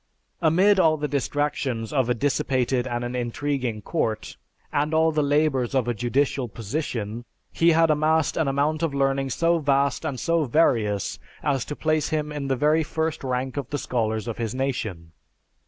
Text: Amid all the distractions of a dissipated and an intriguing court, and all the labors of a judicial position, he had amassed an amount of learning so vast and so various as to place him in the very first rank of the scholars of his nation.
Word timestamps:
Amid 0.41 0.79
all 0.79 0.97
the 0.97 1.07
distractions 1.07 1.93
of 1.93 2.09
a 2.09 2.15
dissipated 2.15 2.87
and 2.87 3.03
an 3.03 3.15
intriguing 3.15 3.83
court, 3.83 4.35
and 4.73 4.95
all 4.95 5.11
the 5.11 5.21
labors 5.21 5.75
of 5.75 5.87
a 5.87 5.93
judicial 5.93 6.47
position, 6.47 7.23
he 7.51 7.73
had 7.73 7.91
amassed 7.91 8.35
an 8.35 8.47
amount 8.47 8.81
of 8.81 8.95
learning 8.95 9.29
so 9.29 9.59
vast 9.59 10.03
and 10.03 10.19
so 10.19 10.45
various 10.45 11.19
as 11.43 11.65
to 11.65 11.75
place 11.75 12.09
him 12.09 12.31
in 12.31 12.47
the 12.47 12.55
very 12.55 12.81
first 12.81 13.23
rank 13.23 13.57
of 13.57 13.69
the 13.69 13.77
scholars 13.77 14.27
of 14.27 14.39
his 14.39 14.55
nation. 14.55 15.11